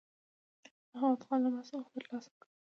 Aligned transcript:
احمد 0.95 1.19
قلم 1.27 1.53
راڅخه 1.57 1.89
تر 1.93 2.03
لاسه 2.11 2.31
کړ. 2.39 2.43